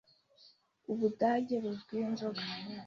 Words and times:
Ubudage 0.91 1.55
buzwiho 1.63 2.05
inzoga. 2.11 2.41